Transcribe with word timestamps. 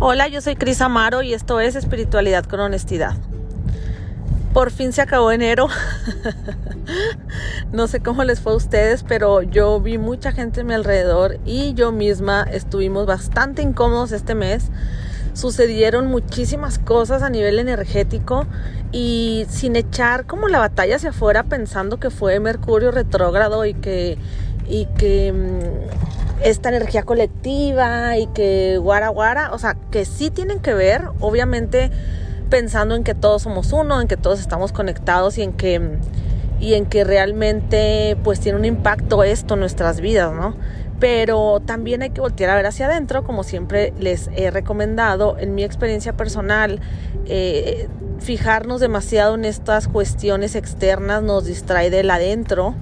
Hola, 0.00 0.28
yo 0.28 0.40
soy 0.40 0.54
Cris 0.54 0.80
Amaro 0.80 1.22
y 1.22 1.34
esto 1.34 1.58
es 1.58 1.74
Espiritualidad 1.74 2.44
con 2.44 2.60
Honestidad. 2.60 3.16
Por 4.54 4.70
fin 4.70 4.92
se 4.92 5.02
acabó 5.02 5.32
enero. 5.32 5.66
no 7.72 7.88
sé 7.88 7.98
cómo 7.98 8.22
les 8.22 8.38
fue 8.38 8.52
a 8.52 8.54
ustedes, 8.54 9.02
pero 9.02 9.42
yo 9.42 9.80
vi 9.80 9.98
mucha 9.98 10.30
gente 10.30 10.60
a 10.60 10.64
mi 10.64 10.72
alrededor 10.72 11.40
y 11.44 11.74
yo 11.74 11.90
misma 11.90 12.44
estuvimos 12.44 13.06
bastante 13.06 13.60
incómodos 13.60 14.12
este 14.12 14.36
mes. 14.36 14.70
Sucedieron 15.32 16.06
muchísimas 16.06 16.78
cosas 16.78 17.24
a 17.24 17.28
nivel 17.28 17.58
energético 17.58 18.46
y 18.92 19.46
sin 19.48 19.74
echar 19.74 20.26
como 20.26 20.46
la 20.46 20.60
batalla 20.60 20.94
hacia 20.94 21.10
afuera 21.10 21.42
pensando 21.42 21.98
que 21.98 22.10
fue 22.10 22.38
Mercurio 22.38 22.92
retrógrado 22.92 23.66
y 23.66 23.74
que, 23.74 24.16
y 24.68 24.86
que 24.96 25.32
mm, 25.32 26.07
esta 26.42 26.68
energía 26.68 27.02
colectiva 27.02 28.16
y 28.16 28.26
que 28.28 28.78
guara 28.78 29.08
guara, 29.08 29.50
o 29.52 29.58
sea, 29.58 29.76
que 29.90 30.04
sí 30.04 30.30
tienen 30.30 30.60
que 30.60 30.74
ver, 30.74 31.08
obviamente 31.20 31.90
pensando 32.48 32.94
en 32.94 33.04
que 33.04 33.14
todos 33.14 33.42
somos 33.42 33.72
uno, 33.72 34.00
en 34.00 34.08
que 34.08 34.16
todos 34.16 34.40
estamos 34.40 34.72
conectados 34.72 35.38
y 35.38 35.42
en 35.42 35.52
que 35.52 35.98
y 36.60 36.74
en 36.74 36.86
que 36.86 37.04
realmente 37.04 38.16
pues 38.24 38.40
tiene 38.40 38.58
un 38.58 38.64
impacto 38.64 39.22
esto 39.22 39.54
en 39.54 39.60
nuestras 39.60 40.00
vidas, 40.00 40.32
¿no? 40.32 40.56
Pero 40.98 41.60
también 41.64 42.02
hay 42.02 42.10
que 42.10 42.20
voltear 42.20 42.50
a 42.50 42.56
ver 42.56 42.66
hacia 42.66 42.86
adentro, 42.86 43.22
como 43.22 43.44
siempre 43.44 43.92
les 44.00 44.28
he 44.34 44.50
recomendado 44.50 45.36
en 45.38 45.54
mi 45.54 45.62
experiencia 45.62 46.14
personal, 46.14 46.80
eh, 47.26 47.88
fijarnos 48.18 48.80
demasiado 48.80 49.36
en 49.36 49.44
estas 49.44 49.86
cuestiones 49.86 50.56
externas 50.56 51.22
nos 51.22 51.44
distrae 51.46 51.90
del 51.90 52.10
adentro 52.10 52.74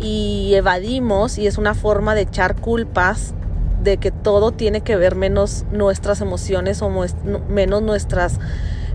y 0.00 0.52
evadimos 0.54 1.38
y 1.38 1.46
es 1.46 1.58
una 1.58 1.74
forma 1.74 2.14
de 2.14 2.22
echar 2.22 2.56
culpas 2.56 3.34
de 3.82 3.96
que 3.98 4.10
todo 4.10 4.52
tiene 4.52 4.80
que 4.80 4.96
ver 4.96 5.14
menos 5.14 5.64
nuestras 5.72 6.20
emociones 6.20 6.82
o 6.82 6.90
menos 7.48 7.82
nuestras 7.82 8.38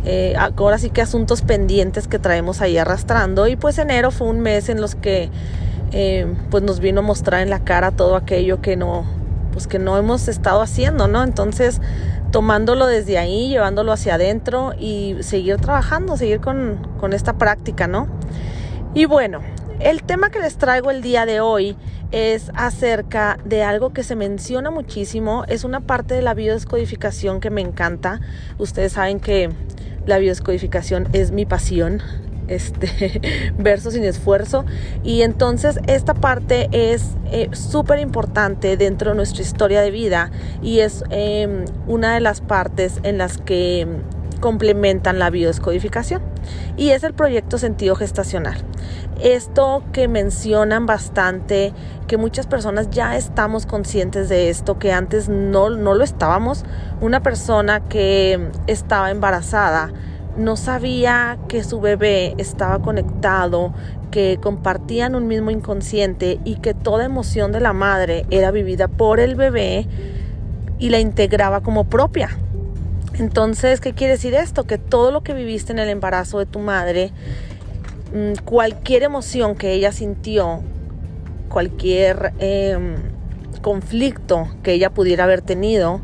eh, 0.06 0.36
ahora 0.38 0.78
sí 0.78 0.90
que 0.90 1.02
asuntos 1.02 1.42
pendientes 1.42 2.10
que 2.10 2.20
traemos 2.20 2.62
ahí 2.62 2.78
arrastrando. 2.78 3.48
Y 3.48 3.56
pues 3.56 3.78
enero 3.78 4.12
fue 4.12 4.28
un 4.28 4.42
mes 4.42 4.68
en 4.68 4.82
los 4.82 4.96
que 4.96 5.30
eh, 5.92 6.28
pues 6.50 6.64
nos 6.64 6.80
vino 6.80 7.00
a 7.00 7.04
mostrar 7.04 7.42
en 7.42 7.50
la 7.50 7.60
cara 7.60 7.92
todo 7.92 8.16
aquello 8.16 8.62
que 8.62 8.76
no 8.76 9.06
pues 9.52 9.68
que 9.68 9.78
no 9.78 10.00
hemos 10.00 10.28
estado 10.28 10.64
haciendo 10.64 11.08
no 11.08 11.22
entonces 11.22 11.80
tomándolo 12.32 12.88
desde 12.88 13.20
ahí 13.20 13.50
llevándolo 13.50 13.92
hacia 13.92 14.16
adentro 14.16 14.74
y 14.80 15.18
seguir 15.20 15.58
trabajando 15.58 16.18
seguir 16.18 16.40
con, 16.42 16.80
con 17.00 17.14
esta 17.14 17.34
práctica 17.34 17.86
no 17.86 18.08
y 18.96 19.06
bueno 19.06 19.42
el 19.80 20.04
tema 20.04 20.30
que 20.30 20.40
les 20.40 20.58
traigo 20.58 20.92
el 20.92 21.02
día 21.02 21.26
de 21.26 21.42
hoy 21.42 21.76
es 22.12 22.52
acerca 22.56 23.38
de 23.44 23.64
algo 23.64 23.92
que 23.92 24.04
se 24.04 24.16
menciona 24.16 24.70
muchísimo, 24.70 25.46
es 25.48 25.64
una 25.64 25.82
parte 25.82 26.14
de 26.14 26.22
la 26.22 26.34
biodescodificación 26.34 27.40
que 27.40 27.50
me 27.50 27.62
encanta. 27.62 28.22
Ustedes 28.58 28.94
saben 28.94 29.20
que 29.20 29.50
la 30.06 30.20
biodescodificación 30.20 31.08
es 31.14 31.32
mi 31.32 31.46
pasión, 31.46 32.02
este 32.48 33.22
verso 33.58 33.92
sin 33.92 34.04
esfuerzo 34.04 34.66
y 35.04 35.22
entonces 35.22 35.80
esta 35.88 36.14
parte 36.14 36.70
es 36.72 37.12
eh, 37.32 37.50
súper 37.54 38.00
importante 38.00 38.78
dentro 38.78 39.12
de 39.12 39.16
nuestra 39.16 39.42
historia 39.42 39.82
de 39.82 39.92
vida 39.92 40.32
y 40.62 40.80
es 40.80 41.04
em, 41.10 41.66
una 41.88 42.14
de 42.14 42.20
las 42.20 42.42
partes 42.42 43.00
en 43.04 43.18
las 43.18 43.38
que 43.38 43.88
complementan 44.44 45.20
la 45.20 45.30
biodescodificación 45.30 46.22
y 46.76 46.90
es 46.90 47.06
el 47.06 47.14
proyecto 47.14 47.58
sentido 47.58 47.96
gestacional. 47.96 48.58
Esto 49.22 49.84
que 49.94 50.10
mencionan 50.10 50.86
bastante, 50.86 51.72
que 52.08 52.18
muchas 52.18 52.46
personas 52.46 52.90
ya 52.90 53.16
estamos 53.16 53.66
conscientes 53.66 54.28
de 54.28 54.50
esto, 54.50 54.80
que 54.80 54.92
antes 54.92 55.30
no, 55.30 55.70
no 55.70 55.94
lo 55.94 56.04
estábamos. 56.04 56.66
Una 57.00 57.24
persona 57.24 57.86
que 57.86 58.50
estaba 58.68 59.12
embarazada 59.12 59.94
no 60.36 60.58
sabía 60.58 61.38
que 61.48 61.64
su 61.64 61.80
bebé 61.80 62.36
estaba 62.38 62.80
conectado, 62.80 63.74
que 64.12 64.40
compartían 64.44 65.16
un 65.16 65.26
mismo 65.26 65.52
inconsciente 65.52 66.42
y 66.44 66.56
que 66.56 66.74
toda 66.74 67.06
emoción 67.06 67.54
de 67.54 67.62
la 67.62 67.72
madre 67.72 68.26
era 68.30 68.52
vivida 68.52 68.90
por 68.90 69.22
el 69.22 69.36
bebé 69.36 69.88
y 70.80 70.90
la 70.90 71.00
integraba 71.00 71.62
como 71.62 71.86
propia. 71.86 72.38
Entonces, 73.20 73.80
¿qué 73.80 73.94
quiere 73.94 74.14
decir 74.14 74.34
esto? 74.34 74.66
Que 74.66 74.78
todo 74.78 75.12
lo 75.12 75.22
que 75.22 75.34
viviste 75.34 75.72
en 75.72 75.80
el 75.80 75.90
embarazo 75.90 76.40
de 76.40 76.46
tu 76.46 76.60
madre, 76.60 77.12
mm, 78.14 78.44
cualquier 78.44 79.04
emoción 79.04 79.56
que 79.56 79.74
ella 79.74 79.92
sintió, 79.92 80.62
cualquier 81.50 82.34
em, 82.40 82.96
conflicto 83.62 84.48
que 84.64 84.74
ella 84.74 84.90
pudiera 84.90 85.26
haber 85.26 85.42
tenido, 85.42 86.02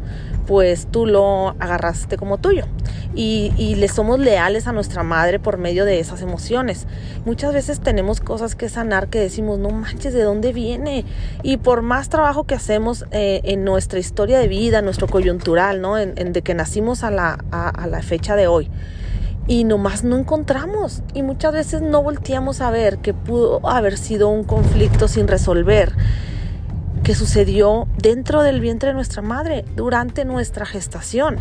pues 0.49 0.87
tú 0.89 1.05
lo 1.05 1.49
agarraste 1.59 2.17
como 2.17 2.39
tuyo 2.39 2.65
y, 3.13 3.75
le 3.75 3.87
somos 3.87 4.19
leales 4.19 4.65
a 4.65 4.71
nuestra 4.71 5.03
madre 5.03 5.37
por 5.37 5.59
medio 5.59 5.85
de 5.85 5.99
esas 5.99 6.23
emociones. 6.23 6.87
Muchas 7.23 7.53
veces 7.53 7.81
tenemos 7.81 8.19
cosas 8.19 8.55
que 8.55 8.67
sanar 8.67 9.09
que 9.09 9.19
decimos, 9.19 9.59
no 9.59 9.69
manches, 9.69 10.11
¿de 10.11 10.23
dónde 10.23 10.51
viene? 10.51 11.05
Y 11.43 11.57
por 11.57 11.83
más 11.83 12.09
trabajo 12.09 12.45
que 12.45 12.55
hacemos 12.55 13.05
eh, 13.11 13.41
en 13.43 13.63
nuestra 13.63 13.99
historia 13.99 14.39
de 14.39 14.47
vida, 14.47 14.81
nuestro 14.81 15.05
coyuntural, 15.05 15.81
¿no? 15.81 15.99
En, 15.99 16.15
de 16.15 16.41
que 16.41 16.55
nacimos 16.55 17.03
a 17.03 17.11
la, 17.11 17.37
a 17.51 17.85
la 17.85 18.01
fecha 18.01 18.35
de 18.35 18.47
hoy 18.47 18.71
y 19.45 19.65
nomás 19.65 20.03
no 20.03 20.17
encontramos 20.17 21.03
y 21.13 21.21
muchas 21.21 21.53
veces 21.53 21.83
no 21.83 22.01
volteamos 22.01 22.61
a 22.61 22.71
ver 22.71 22.97
que 22.97 23.13
pudo 23.13 23.67
haber 23.69 23.99
sido 23.99 24.29
un 24.29 24.43
conflicto 24.43 25.07
sin 25.07 25.27
resolver 25.27 25.93
que 27.03 27.15
sucedió 27.15 27.87
dentro 27.97 28.43
del 28.43 28.59
vientre 28.59 28.89
de 28.89 28.93
nuestra 28.93 29.21
madre 29.21 29.65
durante 29.75 30.25
nuestra 30.25 30.65
gestación. 30.65 31.37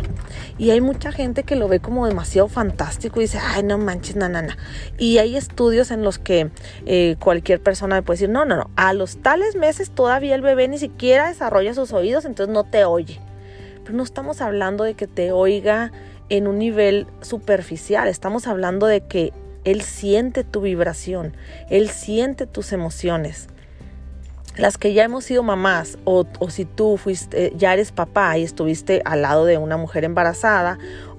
Y 0.57 0.71
hay 0.71 0.81
mucha 0.81 1.11
gente 1.11 1.43
que 1.43 1.55
lo 1.55 1.67
ve 1.67 1.79
como 1.79 2.07
demasiado 2.07 2.47
fantástico 2.47 3.19
y 3.19 3.23
dice, 3.23 3.39
ay, 3.41 3.63
no 3.63 3.77
manches, 3.77 4.15
nanana. 4.15 4.57
Y 4.97 5.17
hay 5.17 5.35
estudios 5.35 5.91
en 5.91 6.03
los 6.03 6.17
que 6.17 6.49
eh, 6.85 7.15
cualquier 7.19 7.61
persona 7.61 8.01
puede 8.01 8.15
decir, 8.17 8.29
no, 8.29 8.45
no, 8.45 8.55
no, 8.55 8.69
a 8.75 8.93
los 8.93 9.17
tales 9.17 9.55
meses 9.55 9.91
todavía 9.91 10.35
el 10.35 10.41
bebé 10.41 10.67
ni 10.67 10.77
siquiera 10.77 11.27
desarrolla 11.27 11.73
sus 11.73 11.93
oídos, 11.93 12.25
entonces 12.25 12.53
no 12.53 12.63
te 12.63 12.85
oye. 12.85 13.19
Pero 13.83 13.95
no 13.95 14.03
estamos 14.03 14.41
hablando 14.41 14.83
de 14.83 14.93
que 14.93 15.07
te 15.07 15.31
oiga 15.31 15.91
en 16.29 16.47
un 16.47 16.59
nivel 16.59 17.07
superficial, 17.21 18.07
estamos 18.07 18.47
hablando 18.47 18.85
de 18.85 19.01
que 19.01 19.33
él 19.65 19.81
siente 19.81 20.43
tu 20.43 20.61
vibración, 20.61 21.35
él 21.69 21.89
siente 21.89 22.47
tus 22.47 22.71
emociones 22.71 23.49
las 24.59 24.77
que 24.77 24.93
ya 24.93 25.05
hemos 25.05 25.23
sido 25.23 25.41
mamás 25.41 25.97
o, 26.03 26.25
si 26.49 26.65
tú 26.65 26.97
fuiste, 26.97 27.53
ya 27.55 27.73
eres 27.73 27.91
papá 27.91 28.37
y 28.37 28.43
estuviste 28.43 29.01
al 29.05 29.21
lado 29.21 29.45
de 29.45 29.57
una 29.57 29.77
mujer 29.77 30.03
embarazada, 30.03 30.77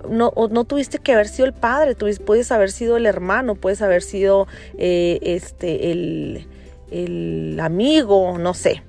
no, 0.09 0.33
no 0.51 0.65
tuviste 0.65 0.99
que 0.99 1.13
haber 1.13 1.29
sido 1.29 1.47
el 1.47 1.55
padre, 1.55 1.95
tuviste, 1.95 2.23
puedes 2.25 2.53
haber 2.53 2.71
sido 2.71 2.97
el 2.97 3.07
hermano, 3.07 3.55
puedes 3.55 3.81
haber 3.83 4.03
sido 4.03 4.47
eh, 4.77 5.19
este, 5.23 5.91
el, 5.91 6.47
el 6.91 7.59
amigo, 7.61 8.39
no 8.39 8.55
sé. 8.55 8.83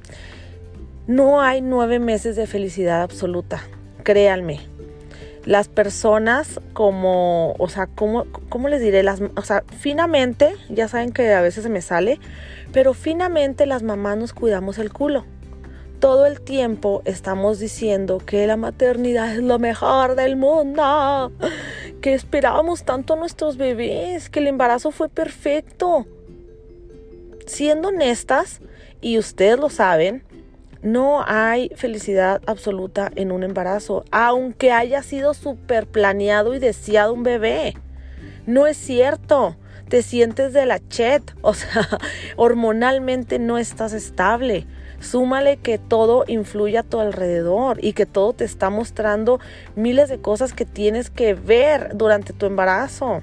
No 1.08 1.42
hay 1.42 1.62
nueve 1.62 2.00
meses 2.00 2.36
de 2.36 2.46
felicidad 2.46 3.02
absoluta, 3.02 3.64
créanme 4.04 4.72
las 5.46 5.68
personas 5.68 6.60
como, 6.74 7.54
o 7.54 7.70
sea, 7.70 7.88
¿cómo, 7.88 8.26
cómo 8.50 8.70
les 8.70 8.82
diré? 8.82 9.04
Las, 9.04 9.22
o 9.22 9.42
sea, 9.42 9.64
finamente, 9.80 10.54
ya 10.70 10.88
saben 10.88 11.12
que 11.12 11.34
a 11.34 11.42
veces 11.42 11.64
se 11.64 11.70
me 11.70 11.82
sale, 11.82 12.20
pero 12.72 12.94
finamente 12.94 13.66
las 13.66 13.84
mamás 13.84 14.18
nos 14.18 14.34
cuidamos 14.34 14.78
el 14.78 14.92
culo. 14.92 15.26
Todo 16.00 16.26
el 16.26 16.42
tiempo 16.42 17.02
estamos 17.06 17.60
diciendo 17.60 18.18
que 18.18 18.48
la 18.48 18.58
maternidad 18.58 19.34
es 19.34 19.44
lo 19.44 19.60
mejor 19.60 20.16
del 20.16 20.36
mundo, 20.36 21.32
que 22.02 22.14
esperábamos 22.14 22.84
tanto 22.84 23.14
a 23.14 23.18
nuestros 23.18 23.58
bebés, 23.58 24.30
que 24.30 24.40
el 24.40 24.48
embarazo 24.48 24.92
fue 24.92 25.10
perfecto. 25.10 26.08
Siendo 27.46 27.90
honestas, 27.90 28.62
y 29.02 29.18
ustedes 29.18 29.60
lo 29.60 29.70
saben, 29.70 30.24
no 30.82 31.24
hay 31.26 31.70
felicidad 31.76 32.42
absoluta 32.46 33.12
en 33.16 33.32
un 33.32 33.44
embarazo, 33.44 34.06
aunque 34.12 34.72
haya 34.72 35.04
sido 35.04 35.34
súper 35.34 35.88
planeado 35.88 36.56
y 36.56 36.60
deseado 36.60 37.14
un 37.14 37.24
bebé. 37.24 37.76
No 38.46 38.68
es 38.68 38.78
cierto. 38.78 39.56
Te 39.92 40.04
sientes 40.04 40.54
de 40.54 40.66
la 40.66 40.80
chet, 40.88 41.36
o 41.42 41.54
sea, 41.54 41.86
hormonalmente 42.38 43.40
no 43.40 43.58
estás 43.58 43.92
estable. 43.92 44.66
Súmale 45.02 45.58
que 45.58 45.80
todo 45.80 46.24
influye 46.28 46.78
a 46.78 46.84
tu 46.84 47.02
alrededor 47.02 47.84
y 47.84 47.92
que 47.92 48.06
todo 48.06 48.32
te 48.32 48.46
está 48.46 48.70
mostrando 48.70 49.42
miles 49.76 50.08
de 50.08 50.22
cosas 50.22 50.54
que 50.54 50.64
tienes 50.64 51.10
que 51.10 51.34
ver 51.34 51.92
durante 51.94 52.32
tu 52.32 52.46
embarazo. 52.46 53.22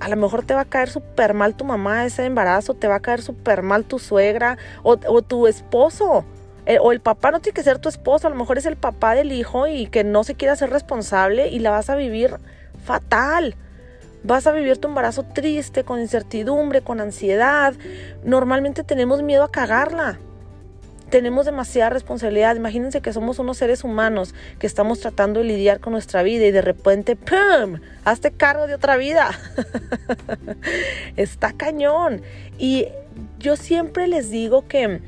A 0.00 0.08
lo 0.08 0.16
mejor 0.16 0.44
te 0.44 0.54
va 0.54 0.62
a 0.62 0.64
caer 0.64 0.90
súper 0.90 1.34
mal 1.34 1.54
tu 1.54 1.64
mamá 1.64 2.04
ese 2.04 2.24
embarazo, 2.24 2.74
te 2.74 2.88
va 2.88 2.96
a 2.96 3.00
caer 3.00 3.22
súper 3.22 3.62
mal 3.62 3.84
tu 3.84 4.00
suegra 4.00 4.58
o, 4.82 4.96
tu 5.22 5.46
esposo. 5.46 6.24
Eh, 6.66 6.78
o 6.80 6.90
el 6.90 6.98
papá 6.98 7.30
no 7.30 7.38
tiene 7.38 7.54
que 7.54 7.62
ser 7.62 7.78
tu 7.78 7.88
esposo, 7.88 8.26
a 8.26 8.30
lo 8.30 8.36
mejor 8.36 8.58
es 8.58 8.66
el 8.66 8.76
papá 8.76 9.14
del 9.14 9.30
hijo 9.30 9.68
y 9.68 9.86
que 9.86 10.02
no 10.02 10.24
se 10.24 10.34
quiere 10.34 10.50
hacer 10.50 10.70
responsable 10.70 11.46
y 11.46 11.60
la 11.60 11.70
vas 11.70 11.90
a 11.90 11.94
vivir 11.94 12.38
fatal. 12.84 13.54
Vas 14.24 14.46
a 14.46 14.52
vivir 14.52 14.78
tu 14.78 14.88
embarazo 14.88 15.22
triste, 15.22 15.84
con 15.84 16.00
incertidumbre, 16.00 16.80
con 16.80 16.98
ansiedad. 17.00 17.74
Normalmente 18.24 18.82
tenemos 18.82 19.22
miedo 19.22 19.44
a 19.44 19.50
cagarla. 19.50 20.18
tenemos 21.10 21.44
demasiada 21.44 21.90
responsabilidad. 21.90 22.56
Imagínense 22.56 23.02
que 23.02 23.12
somos 23.12 23.38
unos 23.38 23.58
seres 23.58 23.84
humanos 23.84 24.34
que 24.58 24.66
estamos 24.66 24.98
tratando 24.98 25.40
de 25.40 25.46
lidiar 25.46 25.78
con 25.78 25.92
nuestra 25.92 26.22
vida 26.24 26.46
y 26.46 26.50
de 26.50 26.62
repente, 26.62 27.14
¡pum! 27.14 27.78
Hazte 28.04 28.32
cargo 28.32 28.66
de 28.66 28.74
otra 28.74 28.96
vida. 28.96 29.30
Está 31.16 31.52
cañón. 31.52 32.22
Y 32.58 32.88
yo 33.38 33.56
siempre 33.56 34.08
les 34.08 34.30
digo 34.30 34.66
que 34.66 35.02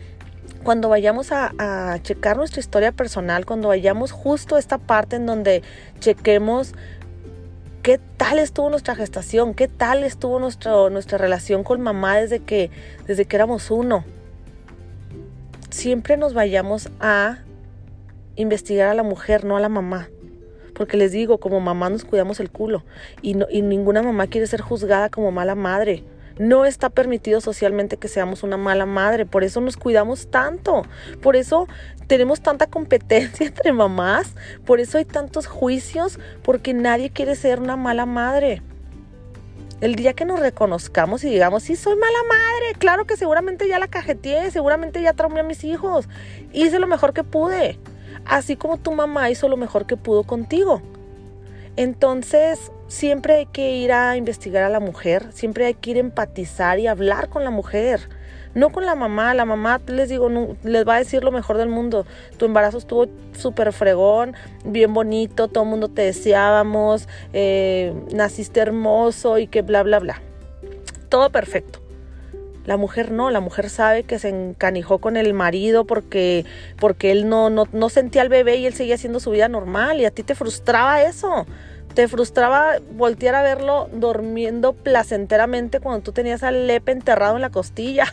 cuando 0.66 0.88
vayamos 0.88 1.30
a, 1.30 1.98
checar 2.02 2.36
nuestra 2.36 2.58
historia 2.58 2.90
personal, 2.90 3.46
cuando 3.46 3.68
vayamos 3.68 4.10
justo 4.10 4.56
a 4.56 4.58
esta 4.58 4.78
parte 4.78 5.14
en 5.14 5.24
donde 5.24 5.62
chequemos 6.00 6.74
qué 7.86 8.00
tal 8.16 8.40
estuvo 8.40 8.68
nuestra 8.68 8.96
gestación, 8.96 9.54
qué 9.54 9.68
tal 9.68 10.02
estuvo 10.02 10.40
nuestra 10.40 11.18
relación 11.18 11.62
con 11.62 11.80
mamá 11.80 12.16
desde 12.16 12.40
que, 12.40 12.72
desde 13.06 13.26
que 13.26 13.36
éramos 13.36 13.70
uno 13.70 14.04
siempre 15.70 16.16
nos 16.16 16.34
vayamos 16.34 16.90
a 16.98 17.38
investigar 18.34 18.88
a 18.88 18.94
la 18.94 19.04
mujer, 19.04 19.44
no 19.44 19.56
a 19.56 19.60
la 19.60 19.68
mamá. 19.68 20.08
Porque 20.74 20.96
les 20.96 21.12
digo, 21.12 21.38
como 21.38 21.60
mamá 21.60 21.88
nos 21.88 22.04
cuidamos 22.04 22.40
el 22.40 22.50
culo 22.50 22.82
y, 23.22 23.36
y 23.50 23.62
ninguna 23.62 24.02
mamá 24.02 24.26
quiere 24.26 24.48
ser 24.48 24.62
juzgada 24.62 25.08
como 25.08 25.30
mala 25.30 25.54
madre. 25.54 26.02
No 26.38 26.66
está 26.66 26.90
permitido 26.90 27.40
socialmente 27.40 27.96
que 27.96 28.08
seamos 28.08 28.42
una 28.42 28.58
mala 28.58 28.84
madre, 28.84 29.24
por 29.24 29.42
eso 29.42 29.60
nos 29.62 29.76
cuidamos 29.76 30.30
tanto, 30.30 30.82
por 31.22 31.34
eso 31.34 31.66
tenemos 32.06 32.40
tanta 32.40 32.66
competencia 32.66 33.46
entre 33.46 33.72
mamás, 33.72 34.34
por 34.64 34.80
eso 34.80 34.98
hay 34.98 35.06
tantos 35.06 35.46
juicios, 35.46 36.18
porque 36.42 36.74
nadie 36.74 37.10
quiere 37.10 37.36
ser 37.36 37.60
una 37.60 37.76
mala 37.76 38.04
madre. 38.04 38.62
El 39.80 39.94
día 39.94 40.14
que 40.14 40.24
nos 40.24 40.40
reconozcamos 40.40 41.22
y 41.24 41.30
digamos, 41.30 41.62
sí, 41.62 41.76
soy 41.76 41.96
mala 41.96 42.18
madre, 42.28 42.78
claro 42.78 43.06
que 43.06 43.16
seguramente 43.16 43.68
ya 43.68 43.78
la 43.78 43.88
cajeteé, 43.88 44.50
seguramente 44.50 45.02
ya 45.02 45.12
traumé 45.12 45.40
a 45.40 45.42
mis 45.42 45.64
hijos, 45.64 46.08
hice 46.52 46.78
lo 46.78 46.86
mejor 46.86 47.12
que 47.12 47.24
pude, 47.24 47.78
así 48.24 48.56
como 48.56 48.78
tu 48.78 48.92
mamá 48.92 49.30
hizo 49.30 49.48
lo 49.48 49.56
mejor 49.56 49.86
que 49.86 49.96
pudo 49.96 50.24
contigo. 50.24 50.82
Entonces, 51.76 52.72
siempre 52.88 53.34
hay 53.34 53.46
que 53.46 53.72
ir 53.76 53.92
a 53.92 54.16
investigar 54.16 54.62
a 54.62 54.68
la 54.68 54.80
mujer, 54.80 55.26
siempre 55.32 55.66
hay 55.66 55.74
que 55.74 55.90
ir 55.90 55.96
a 55.96 56.00
empatizar 56.00 56.78
y 56.78 56.86
hablar 56.86 57.28
con 57.28 57.44
la 57.44 57.50
mujer. 57.50 58.08
No 58.54 58.70
con 58.70 58.86
la 58.86 58.94
mamá, 58.94 59.34
la 59.34 59.44
mamá 59.44 59.82
les 59.86 60.08
digo, 60.08 60.30
les 60.62 60.88
va 60.88 60.94
a 60.94 60.98
decir 60.98 61.22
lo 61.22 61.30
mejor 61.30 61.58
del 61.58 61.68
mundo. 61.68 62.06
Tu 62.38 62.46
embarazo 62.46 62.78
estuvo 62.78 63.06
súper 63.32 63.70
fregón, 63.70 64.34
bien 64.64 64.94
bonito, 64.94 65.48
todo 65.48 65.64
el 65.64 65.70
mundo 65.70 65.88
te 65.88 66.02
deseábamos, 66.02 67.06
eh, 67.34 67.92
naciste 68.14 68.60
hermoso 68.60 69.36
y 69.36 69.46
que 69.46 69.60
bla, 69.60 69.82
bla, 69.82 69.98
bla. 69.98 70.22
Todo 71.10 71.30
perfecto. 71.30 71.80
La 72.64 72.78
mujer 72.78 73.12
no, 73.12 73.30
la 73.30 73.40
mujer 73.40 73.68
sabe 73.68 74.04
que 74.04 74.18
se 74.18 74.30
encanijó 74.30 74.98
con 74.98 75.18
el 75.18 75.34
marido 75.34 75.84
porque, 75.84 76.46
porque 76.80 77.12
él 77.12 77.28
no, 77.28 77.50
no, 77.50 77.68
no 77.72 77.90
sentía 77.90 78.22
al 78.22 78.30
bebé 78.30 78.56
y 78.56 78.66
él 78.66 78.72
seguía 78.72 78.94
haciendo 78.94 79.20
su 79.20 79.30
vida 79.30 79.48
normal 79.48 80.00
y 80.00 80.06
a 80.06 80.10
ti 80.10 80.22
te 80.22 80.34
frustraba 80.34 81.02
eso 81.02 81.46
te 81.96 82.08
frustraba 82.08 82.74
voltear 82.92 83.34
a 83.34 83.42
verlo 83.42 83.88
durmiendo 83.90 84.74
placenteramente 84.74 85.80
cuando 85.80 86.02
tú 86.02 86.12
tenías 86.12 86.42
al 86.42 86.66
lepe 86.66 86.92
enterrado 86.92 87.36
en 87.36 87.40
la 87.40 87.48
costilla. 87.48 88.04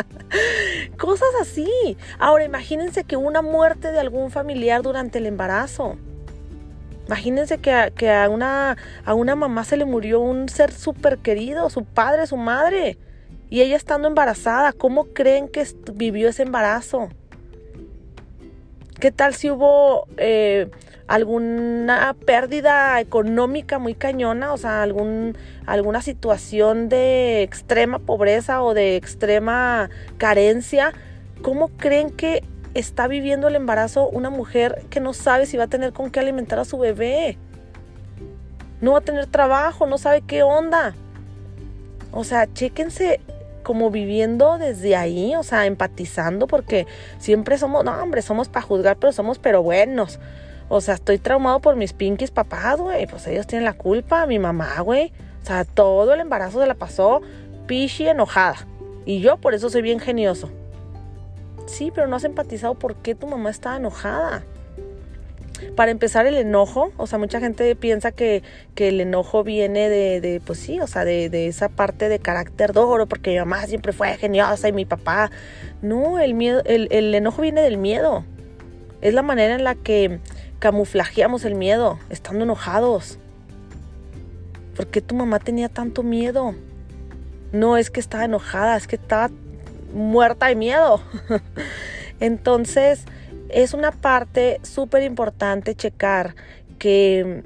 Cosas 0.98 1.28
así. 1.38 1.98
Ahora 2.18 2.44
imagínense 2.44 3.04
que 3.04 3.18
una 3.18 3.42
muerte 3.42 3.92
de 3.92 4.00
algún 4.00 4.30
familiar 4.30 4.80
durante 4.80 5.18
el 5.18 5.26
embarazo. 5.26 5.98
Imagínense 7.08 7.58
que, 7.58 7.72
a, 7.74 7.90
que 7.90 8.10
a, 8.10 8.30
una, 8.30 8.78
a 9.04 9.12
una 9.12 9.36
mamá 9.36 9.64
se 9.64 9.76
le 9.76 9.84
murió 9.84 10.20
un 10.20 10.48
ser 10.48 10.72
súper 10.72 11.18
querido, 11.18 11.68
su 11.68 11.84
padre, 11.84 12.26
su 12.26 12.38
madre. 12.38 12.96
Y 13.50 13.60
ella 13.60 13.76
estando 13.76 14.08
embarazada, 14.08 14.72
¿cómo 14.72 15.08
creen 15.08 15.48
que 15.48 15.66
vivió 15.92 16.30
ese 16.30 16.44
embarazo? 16.44 17.10
¿Qué 18.98 19.10
tal 19.10 19.34
si 19.34 19.50
hubo 19.50 20.06
eh, 20.16 20.70
alguna 21.06 22.14
pérdida 22.26 23.00
económica 23.00 23.78
muy 23.78 23.94
cañona, 23.94 24.52
o 24.52 24.56
sea, 24.56 24.82
algún, 24.82 25.36
alguna 25.66 26.02
situación 26.02 26.88
de 26.88 27.42
extrema 27.42 27.98
pobreza 27.98 28.62
o 28.62 28.74
de 28.74 28.96
extrema 28.96 29.90
carencia, 30.18 30.92
¿cómo 31.42 31.68
creen 31.68 32.10
que 32.10 32.44
está 32.74 33.08
viviendo 33.08 33.48
el 33.48 33.56
embarazo 33.56 34.08
una 34.08 34.30
mujer 34.30 34.84
que 34.90 35.00
no 35.00 35.12
sabe 35.12 35.46
si 35.46 35.56
va 35.56 35.64
a 35.64 35.68
tener 35.68 35.92
con 35.92 36.10
qué 36.10 36.20
alimentar 36.20 36.58
a 36.58 36.64
su 36.64 36.78
bebé? 36.78 37.38
No 38.80 38.92
va 38.92 38.98
a 38.98 39.02
tener 39.02 39.26
trabajo, 39.26 39.86
no 39.86 39.98
sabe 39.98 40.22
qué 40.22 40.42
onda. 40.42 40.94
O 42.10 42.24
sea, 42.24 42.52
chéquense 42.52 43.20
como 43.62 43.90
viviendo 43.90 44.58
desde 44.58 44.96
ahí, 44.96 45.34
o 45.36 45.42
sea, 45.42 45.66
empatizando, 45.66 46.46
porque 46.46 46.86
siempre 47.18 47.58
somos, 47.58 47.84
no, 47.84 47.92
hombre, 48.02 48.22
somos 48.22 48.48
para 48.48 48.66
juzgar, 48.66 48.96
pero 48.96 49.12
somos 49.12 49.38
pero 49.38 49.62
buenos. 49.62 50.18
O 50.74 50.80
sea, 50.80 50.94
estoy 50.94 51.18
traumado 51.18 51.60
por 51.60 51.76
mis 51.76 51.92
pinkies 51.92 52.30
papás, 52.30 52.80
güey. 52.80 53.06
Pues 53.06 53.26
ellos 53.26 53.46
tienen 53.46 53.66
la 53.66 53.74
culpa, 53.74 54.24
mi 54.24 54.38
mamá, 54.38 54.80
güey. 54.80 55.12
O 55.42 55.46
sea, 55.46 55.66
todo 55.66 56.14
el 56.14 56.20
embarazo 56.20 56.62
se 56.62 56.66
la 56.66 56.72
pasó 56.72 57.20
pichi 57.66 58.08
enojada. 58.08 58.66
Y 59.04 59.20
yo 59.20 59.36
por 59.36 59.52
eso 59.52 59.68
soy 59.68 59.82
bien 59.82 60.00
genioso. 60.00 60.48
Sí, 61.66 61.92
pero 61.94 62.06
no 62.06 62.16
has 62.16 62.24
empatizado 62.24 62.74
por 62.74 62.96
qué 62.96 63.14
tu 63.14 63.26
mamá 63.26 63.50
estaba 63.50 63.76
enojada. 63.76 64.44
Para 65.76 65.90
empezar, 65.90 66.24
el 66.24 66.36
enojo, 66.36 66.90
o 66.96 67.06
sea, 67.06 67.18
mucha 67.18 67.38
gente 67.38 67.76
piensa 67.76 68.10
que, 68.10 68.42
el 68.76 68.98
enojo 68.98 69.44
viene 69.44 69.90
de, 69.90 70.22
de, 70.22 70.40
pues 70.40 70.58
sí, 70.58 70.80
o 70.80 70.86
sea, 70.86 71.04
de, 71.04 71.28
de, 71.28 71.48
esa 71.48 71.68
parte 71.68 72.08
de 72.08 72.18
carácter 72.18 72.72
duro, 72.72 73.06
porque 73.06 73.32
mi 73.32 73.38
mamá 73.38 73.66
siempre 73.66 73.92
fue 73.92 74.16
geniosa 74.16 74.68
y 74.68 74.72
mi 74.72 74.86
papá. 74.86 75.30
No, 75.82 76.18
el 76.18 76.32
miedo, 76.32 76.62
el, 76.64 76.88
el 76.90 77.14
enojo 77.14 77.42
viene 77.42 77.60
del 77.60 77.76
miedo. 77.76 78.24
Es 79.02 79.12
la 79.12 79.22
manera 79.22 79.54
en 79.54 79.64
la 79.64 79.74
que 79.74 80.18
camuflajeamos 80.62 81.44
el 81.44 81.56
miedo 81.56 81.98
estando 82.08 82.44
enojados. 82.44 83.18
¿Por 84.76 84.86
qué 84.86 85.00
tu 85.00 85.16
mamá 85.16 85.40
tenía 85.40 85.68
tanto 85.68 86.04
miedo? 86.04 86.54
No 87.50 87.76
es 87.76 87.90
que 87.90 87.98
estaba 87.98 88.26
enojada, 88.26 88.76
es 88.76 88.86
que 88.86 88.94
estaba 88.94 89.32
muerta 89.92 90.46
de 90.46 90.54
miedo. 90.54 91.02
Entonces, 92.20 93.06
es 93.48 93.74
una 93.74 93.90
parte 93.90 94.60
súper 94.62 95.02
importante 95.02 95.74
checar 95.74 96.36
que 96.78 97.42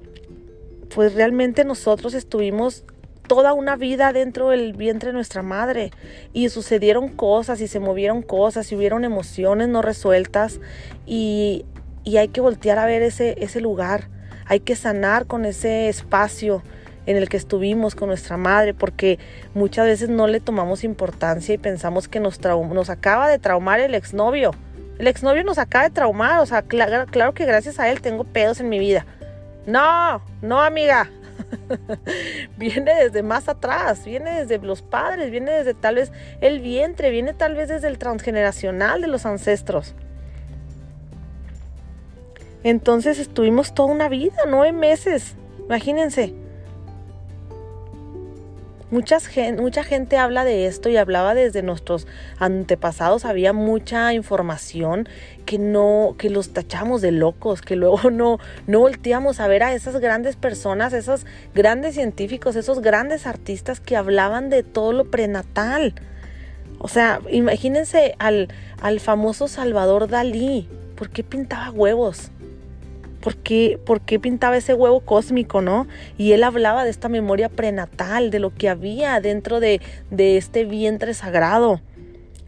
pues 0.95 1.15
realmente 1.15 1.65
nosotros 1.65 2.13
estuvimos 2.13 2.85
toda 3.27 3.55
una 3.55 3.77
vida 3.77 4.13
dentro 4.13 4.51
del 4.51 4.75
vientre 4.75 5.09
de 5.09 5.15
nuestra 5.15 5.41
madre 5.41 5.91
y 6.35 6.51
sucedieron 6.51 7.09
cosas 7.09 7.63
y 7.63 7.67
se 7.67 7.81
movieron 7.81 8.21
cosas 8.21 8.71
y 8.71 8.77
hubieron 8.77 9.05
emociones 9.05 9.69
no 9.69 9.81
resueltas 9.81 10.61
y 11.07 11.65
y 12.07 12.19
hay 12.19 12.29
que 12.29 12.41
voltear 12.41 12.79
a 12.79 12.87
ver 12.87 13.03
ese, 13.03 13.35
ese 13.43 13.61
lugar, 13.61 14.09
hay 14.47 14.61
que 14.61 14.77
sanar 14.77 15.27
con 15.27 15.45
ese 15.45 15.89
espacio 15.89 16.63
en 17.05 17.17
el 17.17 17.29
que 17.29 17.37
estuvimos 17.37 17.97
con 17.97 18.09
nuestra 18.09 18.37
madre, 18.37 18.75
porque 18.75 19.19
muchas 19.55 19.87
veces 19.87 20.09
no 20.09 20.29
le 20.29 20.39
tomamos 20.39 20.85
importancia 20.85 21.53
y 21.55 21.59
pensamos 21.59 22.07
que 22.07 22.21
nos, 22.21 22.41
nos 22.41 22.91
acaba 22.91 23.29
de 23.29 23.41
traumar 23.41 23.81
el 23.81 23.95
exnovio. 23.95 24.53
El 25.01 25.09
exnovio 25.09 25.43
nos 25.43 25.59
acaba 25.59 25.85
de 25.85 25.91
traumar, 25.91 26.41
o 26.41 26.47
sea, 26.47 26.63
claro, 26.63 27.07
claro 27.11 27.35
que 27.35 27.45
gracias 27.45 27.81
a 27.81 27.91
él 27.91 28.01
tengo 28.01 28.23
pedos 28.23 28.61
en 28.61 28.69
mi 28.69 28.79
vida. 28.79 29.05
No, 29.67 30.23
no 30.43 30.63
amiga. 30.63 31.11
viene 32.57 32.95
desde 32.95 33.25
más 33.25 33.49
atrás, 33.49 34.05
viene 34.05 34.45
desde 34.45 34.65
los 34.65 34.81
padres, 34.81 35.33
viene 35.33 35.51
desde 35.51 35.75
tal 35.75 35.97
vez 35.97 36.13
el 36.41 36.61
vientre, 36.61 37.11
viene 37.11 37.35
tal 37.35 37.57
vez 37.57 37.69
desde 37.69 37.89
el 37.89 37.99
transgeneracional 37.99 39.01
de 39.01 39.09
los 39.09 39.27
ancestros. 39.27 39.97
Entonces 42.67 43.21
estuvimos 43.21 43.75
toda 43.75 43.93
una 43.93 44.09
vida, 44.09 44.35
nueve 44.49 44.73
meses, 44.73 45.37
imagínense. 45.67 46.35
Muchas, 48.91 49.31
mucha 49.57 49.85
gente 49.85 50.17
habla 50.17 50.45
de 50.45 50.67
esto 50.67 50.89
y 50.89 50.97
hablaba 50.97 51.35
desde 51.35 51.63
nuestros 51.63 52.09
antepasados, 52.41 53.25
había 53.25 53.53
mucha 53.53 54.13
información 54.15 55.09
que 55.45 55.61
no, 55.61 56.17
que 56.19 56.29
los 56.29 56.53
tachamos 56.53 57.03
de 57.03 57.13
locos, 57.13 57.63
que 57.63 57.77
luego 57.77 58.11
no, 58.11 58.41
no 58.67 58.81
volteamos 58.81 59.39
a 59.39 59.47
ver 59.47 59.63
a 59.63 59.73
esas 59.73 60.01
grandes 60.01 60.35
personas, 60.35 60.93
esos 60.93 61.25
grandes 61.55 61.95
científicos, 61.95 62.57
esos 62.57 62.81
grandes 62.81 63.29
artistas 63.29 63.79
que 63.79 63.95
hablaban 63.95 64.51
de 64.51 64.65
todo 64.65 64.93
lo 64.93 65.05
prenatal. 65.05 65.95
O 66.81 66.89
sea, 66.89 67.21
imagínense 67.31 68.17
al, 68.19 68.49
al 68.83 68.99
famoso 68.99 69.47
Salvador 69.47 70.09
Dalí, 70.09 70.69
¿por 70.97 71.11
qué 71.11 71.23
pintaba 71.23 71.71
huevos? 71.71 72.33
¿Por 73.27 73.35
qué, 74.03 74.21
pintaba 74.21 74.57
ese 74.57 74.73
huevo 74.73 75.01
cósmico, 75.01 75.61
no? 75.61 75.89
Y 76.17 76.31
él 76.31 76.45
hablaba 76.45 76.85
de 76.85 76.91
esta 76.91 77.09
memoria 77.09 77.49
prenatal, 77.49 78.31
de 78.31 78.39
lo 78.39 78.55
que 78.55 78.69
había 78.69 79.21
dentro 79.21 79.59
de, 79.59 79.81
este 80.17 80.65
vientre 80.65 81.13
sagrado. 81.13 81.81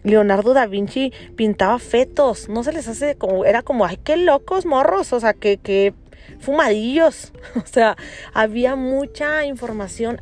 Leonardo 0.05 0.55
da 0.55 0.67
Vinci 0.67 1.13
pintaba 1.35 1.81
fetos, 1.81 2.49
no 2.49 2.63
se 2.63 2.71
les 2.71 2.87
hace 2.87 3.17
como, 3.17 3.45
era 3.45 3.63
como, 3.63 3.87
ay, 3.87 3.99
qué 4.05 4.17
locos 4.17 4.67
morros, 4.67 5.13
o 5.13 5.19
sea, 5.19 5.35
que, 5.35 5.57
que 5.57 5.95
fumadillos, 6.39 7.33
o 7.57 7.67
sea, 7.67 7.97
había 8.33 8.77
mucha 8.77 9.45
información 9.47 10.21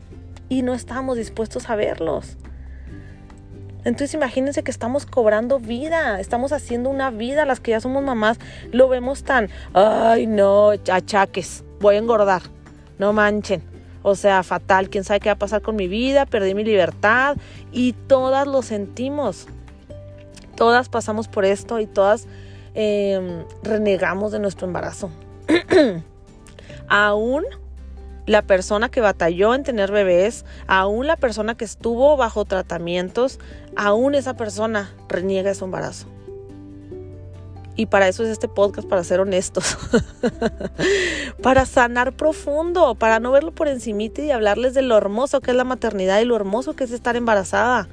y 0.48 0.62
no 0.62 0.72
estábamos 0.72 1.18
dispuestos 1.18 1.68
a 1.68 1.76
verlos. 1.76 2.38
Entonces 3.86 4.14
imagínense 4.14 4.64
que 4.64 4.72
estamos 4.72 5.06
cobrando 5.06 5.60
vida, 5.60 6.18
estamos 6.18 6.50
haciendo 6.50 6.90
una 6.90 7.12
vida, 7.12 7.44
las 7.44 7.60
que 7.60 7.70
ya 7.70 7.80
somos 7.80 8.02
mamás, 8.02 8.36
lo 8.72 8.88
vemos 8.88 9.22
tan, 9.22 9.48
ay 9.74 10.26
no, 10.26 10.72
achaques, 10.90 11.62
voy 11.78 11.94
a 11.94 11.98
engordar, 11.98 12.42
no 12.98 13.12
manchen. 13.12 13.62
O 14.02 14.16
sea, 14.16 14.42
fatal, 14.42 14.90
quién 14.90 15.04
sabe 15.04 15.20
qué 15.20 15.28
va 15.28 15.34
a 15.34 15.38
pasar 15.38 15.62
con 15.62 15.76
mi 15.76 15.86
vida, 15.86 16.26
perdí 16.26 16.52
mi 16.52 16.64
libertad 16.64 17.36
y 17.70 17.92
todas 17.92 18.48
lo 18.48 18.62
sentimos. 18.62 19.46
Todas 20.56 20.88
pasamos 20.88 21.28
por 21.28 21.44
esto 21.44 21.78
y 21.78 21.86
todas 21.86 22.26
em, 22.74 23.44
renegamos 23.62 24.32
de 24.32 24.40
nuestro 24.40 24.66
embarazo. 24.66 25.10
Aún 26.88 27.44
la 28.26 28.42
persona 28.42 28.88
que 28.90 29.00
batalló 29.00 29.54
en 29.54 29.62
tener 29.62 29.90
bebés, 29.92 30.44
aún 30.66 31.06
la 31.06 31.16
persona 31.16 31.56
que 31.56 31.64
estuvo 31.64 32.16
bajo 32.16 32.44
tratamientos, 32.44 33.38
aún 33.76 34.14
esa 34.14 34.34
persona 34.34 34.92
reniega 35.08 35.54
su 35.54 35.64
embarazo. 35.64 36.08
Y 37.76 37.86
para 37.86 38.08
eso 38.08 38.24
es 38.24 38.30
este 38.30 38.48
podcast, 38.48 38.88
para 38.88 39.04
ser 39.04 39.20
honestos. 39.20 39.76
para 41.42 41.66
sanar 41.66 42.14
profundo, 42.14 42.94
para 42.94 43.20
no 43.20 43.30
verlo 43.30 43.52
por 43.52 43.68
encimita 43.68 44.22
y 44.22 44.30
hablarles 44.30 44.72
de 44.72 44.80
lo 44.80 44.96
hermoso 44.96 45.40
que 45.40 45.50
es 45.50 45.56
la 45.56 45.64
maternidad 45.64 46.20
y 46.20 46.24
lo 46.24 46.36
hermoso 46.36 46.74
que 46.74 46.84
es 46.84 46.90
estar 46.90 47.16
embarazada. 47.16 47.86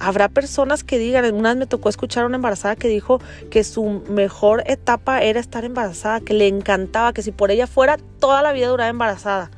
Habrá 0.00 0.30
personas 0.30 0.82
que 0.82 0.98
digan, 0.98 1.32
una 1.34 1.50
vez 1.50 1.58
me 1.58 1.66
tocó 1.66 1.90
escuchar 1.90 2.24
a 2.24 2.26
una 2.26 2.36
embarazada 2.36 2.74
que 2.74 2.88
dijo 2.88 3.20
que 3.50 3.62
su 3.64 4.02
mejor 4.08 4.62
etapa 4.66 5.22
era 5.22 5.40
estar 5.40 5.62
embarazada, 5.66 6.20
que 6.20 6.32
le 6.32 6.48
encantaba, 6.48 7.12
que 7.12 7.20
si 7.22 7.32
por 7.32 7.50
ella 7.50 7.66
fuera 7.66 7.98
toda 8.18 8.42
la 8.42 8.52
vida 8.52 8.68
duraba 8.68 8.88
embarazada. 8.88 9.50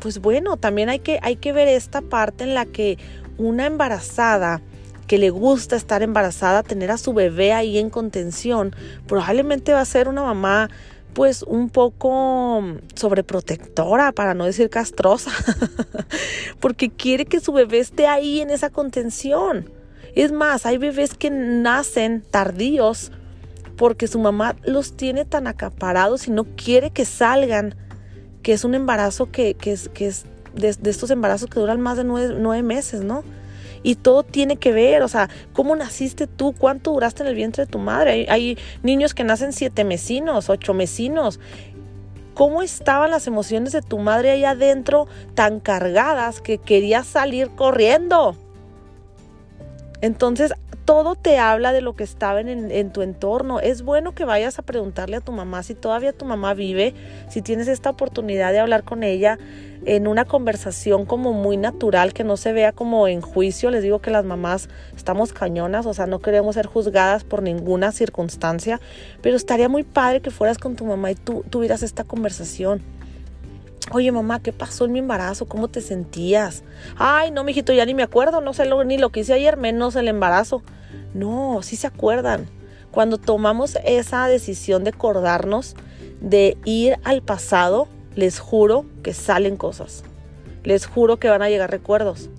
Pues 0.00 0.18
bueno, 0.18 0.56
también 0.56 0.88
hay 0.88 0.98
que, 0.98 1.20
hay 1.22 1.36
que 1.36 1.52
ver 1.52 1.68
esta 1.68 2.00
parte 2.00 2.42
en 2.42 2.54
la 2.54 2.66
que 2.66 2.98
una 3.38 3.66
embarazada 3.66 4.62
que 5.06 5.18
le 5.18 5.30
gusta 5.30 5.76
estar 5.76 6.02
embarazada, 6.02 6.64
tener 6.64 6.90
a 6.90 6.98
su 6.98 7.14
bebé 7.14 7.52
ahí 7.52 7.78
en 7.78 7.90
contención, 7.90 8.74
probablemente 9.06 9.72
va 9.72 9.80
a 9.80 9.84
ser 9.84 10.08
una 10.08 10.22
mamá 10.22 10.70
pues 11.14 11.42
un 11.42 11.70
poco 11.70 12.62
sobreprotectora, 12.94 14.12
para 14.12 14.34
no 14.34 14.44
decir 14.44 14.70
castrosa, 14.70 15.32
porque 16.60 16.90
quiere 16.90 17.24
que 17.24 17.40
su 17.40 17.52
bebé 17.52 17.78
esté 17.78 18.06
ahí 18.06 18.40
en 18.40 18.50
esa 18.50 18.70
contención. 18.70 19.70
Es 20.14 20.32
más, 20.32 20.66
hay 20.66 20.78
bebés 20.78 21.14
que 21.14 21.30
nacen 21.30 22.22
tardíos 22.30 23.12
porque 23.76 24.08
su 24.08 24.18
mamá 24.18 24.56
los 24.64 24.96
tiene 24.96 25.24
tan 25.24 25.46
acaparados 25.46 26.26
y 26.26 26.32
no 26.32 26.44
quiere 26.44 26.90
que 26.90 27.04
salgan, 27.04 27.74
que 28.42 28.52
es 28.52 28.64
un 28.64 28.74
embarazo 28.74 29.30
que, 29.30 29.56
es, 29.64 29.88
que 29.88 30.06
es 30.08 30.24
de, 30.54 30.76
estos 30.90 31.10
embarazos 31.10 31.48
que 31.48 31.60
duran 31.60 31.80
más 31.80 31.96
de 31.96 32.04
nueve 32.04 32.62
meses, 32.62 33.02
¿no? 33.02 33.22
Y 33.82 33.96
todo 33.96 34.22
tiene 34.22 34.56
que 34.56 34.72
ver, 34.72 35.02
o 35.02 35.08
sea, 35.08 35.28
cómo 35.52 35.76
naciste 35.76 36.26
tú, 36.26 36.54
cuánto 36.56 36.92
duraste 36.92 37.22
en 37.22 37.28
el 37.28 37.34
vientre 37.34 37.64
de 37.64 37.70
tu 37.70 37.78
madre. 37.78 38.26
Hay, 38.28 38.58
niños 38.82 39.14
que 39.14 39.24
nacen 39.24 39.52
siete 39.52 39.84
mesinos, 39.84 40.48
ocho 40.48 40.74
mesinos. 40.74 41.40
¿Cómo 42.34 42.62
estaban 42.62 43.10
las 43.10 43.26
emociones 43.26 43.72
de 43.72 43.82
tu 43.82 43.98
madre 43.98 44.30
ahí 44.30 44.44
adentro 44.44 45.08
tan 45.34 45.58
cargadas 45.58 46.40
que 46.40 46.58
querías 46.58 47.06
salir 47.06 47.50
corriendo? 47.50 48.36
Entonces, 50.00 50.54
todo 50.84 51.16
te 51.16 51.38
habla 51.38 51.72
de 51.72 51.82
lo 51.82 51.96
que 51.96 52.04
estaba 52.04 52.40
en, 52.40 52.92
tu 52.92 53.02
entorno. 53.02 53.60
Es 53.60 53.82
bueno 53.82 54.14
que 54.14 54.24
vayas 54.24 54.58
a 54.58 54.62
preguntarle 54.62 55.16
a 55.16 55.20
tu 55.20 55.32
mamá 55.32 55.62
si 55.62 55.74
todavía 55.74 56.14
tu 56.14 56.24
mamá 56.24 56.54
vive, 56.54 56.94
si 57.28 57.42
tienes 57.42 57.68
esta 57.68 57.90
oportunidad 57.90 58.52
de 58.52 58.60
hablar 58.60 58.84
con 58.84 59.02
ella 59.02 59.38
en 59.88 60.06
una 60.06 60.26
conversación 60.26 61.06
como 61.06 61.32
muy 61.32 61.56
natural, 61.56 62.12
que 62.12 62.22
no 62.22 62.36
se 62.36 62.52
vea 62.52 62.72
como 62.72 63.08
en 63.08 63.22
juicio. 63.22 63.70
Les 63.70 63.82
digo 63.82 64.00
que 64.00 64.10
las 64.10 64.24
mamás 64.24 64.68
estamos 64.94 65.32
cañonas, 65.32 65.86
o 65.86 65.94
sea, 65.94 66.06
no 66.06 66.18
queremos 66.18 66.56
ser 66.56 66.66
juzgadas 66.66 67.24
por 67.24 67.42
ninguna 67.42 67.90
circunstancia, 67.90 68.80
pero 69.22 69.36
estaría 69.36 69.70
muy 69.70 69.84
padre 69.84 70.20
que 70.20 70.30
fueras 70.30 70.58
con 70.58 70.76
tu 70.76 70.84
mamá 70.84 71.10
y 71.10 71.14
tú 71.14 71.42
tuvieras 71.48 71.82
esta 71.82 72.04
conversación. 72.04 72.82
Oye, 73.90 74.12
mamá, 74.12 74.42
¿qué 74.42 74.52
pasó 74.52 74.84
en 74.84 74.92
mi 74.92 74.98
embarazo? 74.98 75.46
¿Cómo 75.46 75.68
te 75.68 75.80
sentías? 75.80 76.64
Ay, 76.98 77.30
no, 77.30 77.42
mijito, 77.42 77.72
ya 77.72 77.86
ni 77.86 77.94
me 77.94 78.02
acuerdo, 78.02 78.42
no 78.42 78.52
sé 78.52 78.66
lo, 78.66 78.84
ni 78.84 78.98
lo 78.98 79.08
que 79.08 79.20
hice 79.20 79.32
ayer, 79.32 79.56
menos 79.56 79.96
el 79.96 80.08
embarazo. 80.08 80.62
No, 81.14 81.60
sí 81.62 81.76
se 81.76 81.86
acuerdan. 81.86 82.46
Cuando 82.90 83.16
tomamos 83.16 83.78
esa 83.86 84.28
decisión 84.28 84.84
de 84.84 84.90
acordarnos, 84.90 85.76
de 86.20 86.58
ir 86.66 86.98
al 87.04 87.22
pasado, 87.22 87.88
les 88.18 88.40
juro 88.40 88.84
que 89.04 89.14
salen 89.14 89.56
cosas. 89.56 90.02
Les 90.64 90.86
juro 90.86 91.18
que 91.18 91.28
van 91.28 91.40
a 91.40 91.48
llegar 91.48 91.70
recuerdos. 91.70 92.30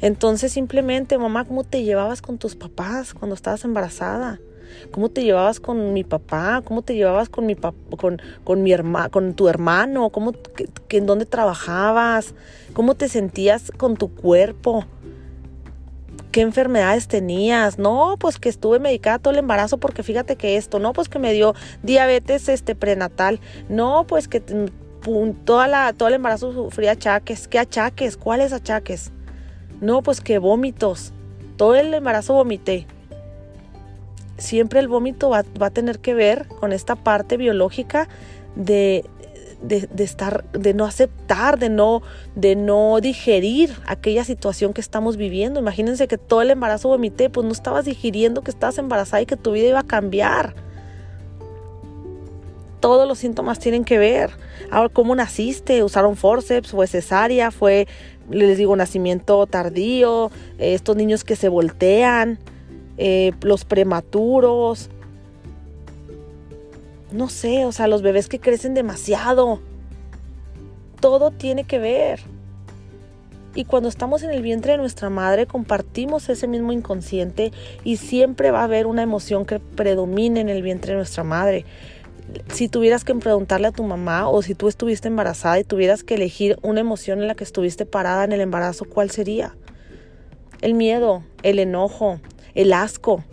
Entonces 0.00 0.52
simplemente, 0.52 1.18
mamá, 1.18 1.44
¿cómo 1.44 1.64
te 1.64 1.82
llevabas 1.82 2.22
con 2.22 2.38
tus 2.38 2.54
papás 2.54 3.12
cuando 3.12 3.34
estabas 3.34 3.64
embarazada? 3.64 4.38
¿Cómo 4.92 5.08
te 5.08 5.24
llevabas 5.24 5.58
con 5.58 5.92
mi 5.92 6.04
papá? 6.04 6.62
¿Cómo 6.64 6.82
te 6.82 6.94
llevabas 6.94 7.28
con 7.28 7.44
mi 7.44 7.56
con, 7.56 8.22
con 8.44 8.62
mi 8.62 8.70
hermano, 8.70 9.10
con 9.10 9.34
tu 9.34 9.48
hermano? 9.48 10.10
¿Cómo 10.10 10.30
que, 10.86 10.96
en 10.98 11.06
dónde 11.06 11.26
trabajabas? 11.26 12.32
¿Cómo 12.72 12.94
te 12.94 13.08
sentías 13.08 13.72
con 13.76 13.96
tu 13.96 14.14
cuerpo? 14.14 14.84
¿Qué 16.30 16.42
enfermedades 16.42 17.08
tenías? 17.08 17.80
No, 17.80 18.14
pues 18.16 18.38
que 18.38 18.48
estuve 18.48 18.78
medicada 18.78 19.18
todo 19.18 19.32
el 19.32 19.40
embarazo 19.40 19.78
porque 19.78 20.04
fíjate 20.04 20.36
que 20.36 20.56
esto, 20.56 20.78
no, 20.78 20.92
pues 20.92 21.08
que 21.08 21.18
me 21.18 21.32
dio 21.32 21.56
diabetes 21.82 22.48
este 22.48 22.76
prenatal. 22.76 23.40
No, 23.68 24.06
pues 24.06 24.28
que 24.28 24.40
toda 25.44 25.68
la, 25.68 25.92
todo 25.92 26.08
el 26.08 26.14
embarazo 26.14 26.52
sufría 26.52 26.92
achaques. 26.92 27.48
¿Qué 27.48 27.58
achaques? 27.58 28.16
¿Cuáles 28.16 28.52
achaques? 28.52 29.12
No, 29.80 30.02
pues 30.02 30.20
que 30.20 30.38
vómitos. 30.38 31.12
Todo 31.56 31.76
el 31.76 31.92
embarazo 31.94 32.34
vomité. 32.34 32.86
Siempre 34.38 34.80
el 34.80 34.88
vómito 34.88 35.30
va, 35.30 35.44
a 35.60 35.70
tener 35.70 35.98
que 35.98 36.14
ver 36.14 36.48
con 36.48 36.72
esta 36.72 36.96
parte 36.96 37.36
biológica 37.36 38.08
de, 38.56 39.04
de, 39.62 39.88
estar, 39.98 40.50
de 40.52 40.72
no 40.72 40.86
aceptar, 40.86 41.58
de 41.58 41.68
no, 41.68 42.02
de 42.34 42.56
no 42.56 43.00
digerir 43.00 43.74
aquella 43.86 44.24
situación 44.24 44.72
que 44.72 44.80
estamos 44.80 45.18
viviendo. 45.18 45.60
Imagínense 45.60 46.08
que 46.08 46.16
todo 46.16 46.40
el 46.40 46.50
embarazo 46.50 46.88
vomité, 46.88 47.28
pues 47.28 47.44
no 47.44 47.52
estabas 47.52 47.84
digiriendo 47.84 48.42
que 48.42 48.50
estabas 48.50 48.78
embarazada 48.78 49.20
y 49.20 49.26
que 49.26 49.36
tu 49.36 49.52
vida 49.52 49.68
iba 49.68 49.80
a 49.80 49.86
cambiar 49.86 50.54
todos 52.80 53.06
los 53.06 53.18
síntomas 53.18 53.58
tienen 53.58 53.84
que 53.84 53.98
ver. 53.98 54.30
Ahora, 54.70 54.88
¿cómo 54.88 55.14
naciste? 55.14 55.84
¿Usaron 55.84 56.16
forceps? 56.16 56.70
¿Fue 56.70 56.86
cesárea? 56.86 57.50
¿Fue, 57.50 57.86
les 58.30 58.58
digo, 58.58 58.74
nacimiento 58.74 59.46
tardío? 59.46 60.30
estos 60.58 60.96
niños 60.96 61.24
que 61.24 61.36
se 61.36 61.48
voltean, 61.48 62.38
eh, 62.96 63.32
los 63.42 63.64
prematuros. 63.64 64.90
No 67.12 67.28
sé, 67.28 67.64
o 67.64 67.72
sea, 67.72 67.86
los 67.86 68.02
bebés 68.02 68.28
que 68.28 68.40
crecen 68.40 68.74
demasiado. 68.74 69.60
Todo 71.00 71.30
tiene 71.30 71.64
que 71.64 71.78
ver. 71.78 72.20
Y 73.54 73.64
cuando 73.64 73.88
estamos 73.88 74.22
en 74.22 74.30
el 74.30 74.42
vientre 74.42 74.72
de 74.72 74.78
nuestra 74.78 75.10
madre, 75.10 75.46
compartimos 75.46 76.28
ese 76.28 76.46
mismo 76.46 76.72
inconsciente 76.72 77.50
y 77.82 77.96
siempre 77.96 78.52
va 78.52 78.60
a 78.60 78.64
haber 78.64 78.86
una 78.86 79.02
emoción 79.02 79.44
que 79.44 79.58
predomine 79.58 80.40
en 80.40 80.48
el 80.48 80.62
vientre 80.62 80.92
de 80.92 80.98
nuestra 80.98 81.24
madre 81.24 81.64
si 82.52 82.68
tuvieras 82.68 83.04
que 83.04 83.14
preguntarle 83.14 83.68
a 83.68 83.72
tu 83.72 83.82
mamá 83.82 84.28
o 84.28 84.42
si 84.42 84.54
tú 84.54 84.68
estuviste 84.68 85.08
embarazada 85.08 85.58
y 85.58 85.64
tuvieras 85.64 86.04
que 86.04 86.14
elegir 86.14 86.58
una 86.62 86.80
emoción 86.80 87.20
en 87.20 87.28
la 87.28 87.34
que 87.34 87.44
estuviste 87.44 87.86
parada 87.86 88.24
en 88.24 88.32
el 88.32 88.40
embarazo, 88.40 88.84
¿cuál 88.84 89.10
sería? 89.10 89.56
El 90.60 90.74
miedo, 90.74 91.22
el 91.42 91.58
enojo, 91.58 92.20
el 92.54 92.72
asco. 92.72 93.24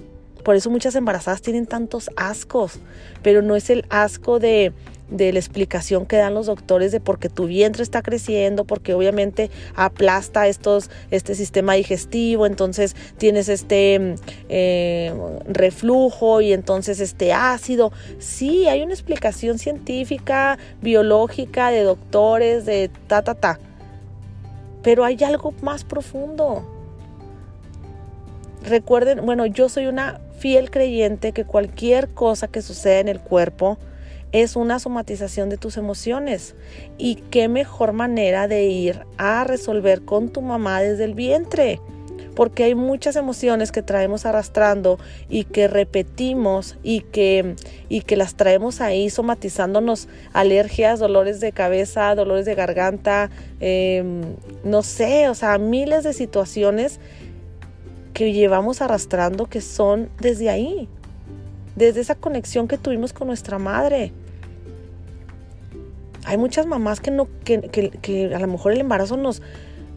Por 0.44 0.56
eso 0.56 0.70
muchas 0.70 0.96
embarazadas 0.96 1.42
tienen 1.42 1.66
tantos 1.66 2.10
ascos, 2.16 2.80
pero 3.22 3.42
no 3.42 3.56
es 3.56 3.70
el 3.70 3.86
asco 3.90 4.40
de 4.40 4.72
de 5.10 5.32
la 5.32 5.40
explicación 5.40 6.06
que 6.06 6.18
dan 6.18 6.34
los 6.34 6.48
doctores 6.48 6.92
de 6.92 7.00
por 7.00 7.20
qué 7.20 7.30
tu 7.30 7.48
vientre 7.48 7.84
está 7.84 8.02
creciendo, 8.02 8.66
porque 8.66 8.94
obviamente 8.94 9.50
aplasta 9.76 10.48
estos, 10.48 10.90
este 11.12 11.36
sistema 11.36 11.74
digestivo, 11.74 12.46
entonces 12.46 12.96
tienes 13.18 13.50
este 13.50 14.16
eh, 14.50 15.14
reflujo 15.48 16.42
y 16.42 16.54
entonces 16.54 17.00
este 17.00 17.34
ácido. 17.34 17.92
Sí, 18.20 18.68
hay 18.68 18.82
una 18.82 18.94
explicación 18.94 19.60
científica, 19.60 20.58
biológica, 20.82 21.72
de 21.72 21.84
doctores, 21.84 22.66
de 22.66 22.90
ta, 23.08 23.22
ta, 23.22 23.36
ta. 23.36 23.60
Pero 24.84 25.04
hay 25.04 25.18
algo 25.24 25.54
más 25.62 25.84
profundo. 25.84 26.66
Recuerden, 28.64 29.26
bueno, 29.26 29.46
yo 29.46 29.70
soy 29.70 29.88
una 29.88 30.20
fiel 30.40 30.70
creyente 30.70 31.32
que 31.32 31.46
cualquier 31.46 32.10
cosa 32.10 32.48
que 32.48 32.62
suceda 32.62 33.00
en 33.00 33.08
el 33.08 33.20
cuerpo, 33.20 33.78
es 34.32 34.56
una 34.56 34.80
somatización 34.80 35.50
de 35.50 35.58
tus 35.58 35.78
emociones. 35.78 36.56
Y 36.98 37.16
qué 37.16 37.48
mejor 37.48 37.94
manera 37.94 38.48
de 38.48 38.66
ir 38.66 39.06
a 39.18 39.44
resolver 39.44 40.02
con 40.02 40.30
tu 40.30 40.42
mamá 40.42 40.82
desde 40.82 41.06
el 41.06 41.14
vientre. 41.14 41.80
porque 42.36 42.66
hay 42.66 42.76
muchas 42.76 43.16
emociones 43.16 43.72
que 43.72 43.82
traemos 43.82 44.28
arrastrando 44.28 45.00
y 45.28 45.46
que 45.46 45.68
repetimos 45.68 46.78
y 46.84 47.02
que, 47.02 47.56
y 47.90 48.02
que 48.02 48.16
las 48.16 48.36
traemos 48.36 48.80
ahí 48.80 49.10
somatizándonos 49.10 50.08
alergias, 50.34 51.00
dolores 51.00 51.40
de 51.40 51.52
cabeza, 51.52 52.14
dolores 52.14 52.46
de 52.46 52.54
garganta, 52.54 53.32
em, 53.60 54.22
no 54.64 54.84
sé, 54.84 55.30
o 55.30 55.34
sea, 55.34 55.58
miles 55.58 56.04
de 56.04 56.14
situaciones 56.14 57.00
que 58.14 58.34
llevamos 58.34 58.84
arrastrando 58.84 59.48
que 59.48 59.62
son 59.62 60.10
desde 60.20 60.52
ahí, 60.52 60.88
desde 61.78 62.02
esa 62.02 62.16
conexión 62.16 62.68
que 62.68 62.78
tuvimos 62.78 63.14
con 63.14 63.28
nuestra 63.28 63.60
madre. 63.60 64.12
Hay 66.26 66.38
muchas 66.38 66.66
mamás 66.66 67.00
que 67.00 67.12
no, 67.12 67.30
que, 67.46 67.62
que 68.02 68.36
a 68.36 68.40
lo 68.40 68.48
mejor 68.48 68.74
el 68.74 68.82
embarazo 68.82 69.16
nos 69.16 69.42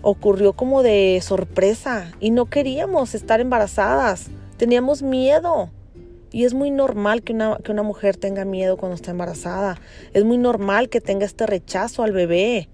ocurrió 0.03 0.53
como 0.53 0.83
de 0.83 1.19
sorpresa 1.23 2.13
y 2.21 2.31
no 2.31 2.47
queríamos 2.47 3.15
estar 3.15 3.41
embarazadas, 3.41 4.27
teníamos 4.59 5.03
miedo. 5.03 5.71
Y 6.33 6.45
es 6.45 6.55
muy 6.55 6.71
normal 6.71 7.23
que 7.23 7.33
una, 7.33 7.57
que 7.57 7.73
una 7.73 7.83
mujer 7.83 8.17
tenga 8.17 8.45
miedo 8.45 8.77
cuando 8.77 8.95
está 8.95 9.11
embarazada. 9.11 9.81
Es 10.13 10.25
muy 10.25 10.39
normal 10.39 10.89
que 10.89 11.01
tenga 11.01 11.27
este 11.27 11.47
rechazo 11.47 12.05
al 12.05 12.13
bebé. 12.13 12.69